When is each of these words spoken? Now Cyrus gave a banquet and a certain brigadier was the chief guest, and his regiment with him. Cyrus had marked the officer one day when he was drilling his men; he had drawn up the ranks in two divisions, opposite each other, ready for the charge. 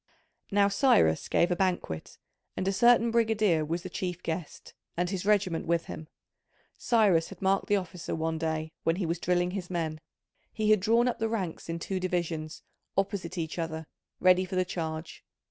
Now 0.49 0.67
Cyrus 0.67 1.27
gave 1.27 1.51
a 1.51 1.55
banquet 1.55 2.17
and 2.57 2.67
a 2.67 2.73
certain 2.73 3.11
brigadier 3.11 3.63
was 3.63 3.83
the 3.83 3.89
chief 3.91 4.23
guest, 4.23 4.73
and 4.97 5.11
his 5.11 5.27
regiment 5.27 5.67
with 5.67 5.85
him. 5.85 6.07
Cyrus 6.75 7.29
had 7.29 7.39
marked 7.39 7.67
the 7.67 7.75
officer 7.75 8.15
one 8.15 8.39
day 8.39 8.71
when 8.81 8.95
he 8.95 9.05
was 9.05 9.19
drilling 9.19 9.51
his 9.51 9.69
men; 9.69 10.01
he 10.51 10.71
had 10.71 10.79
drawn 10.79 11.07
up 11.07 11.19
the 11.19 11.29
ranks 11.29 11.69
in 11.69 11.77
two 11.77 11.99
divisions, 11.99 12.63
opposite 12.97 13.37
each 13.37 13.59
other, 13.59 13.85
ready 14.19 14.43
for 14.43 14.55
the 14.55 14.65
charge. 14.65 15.23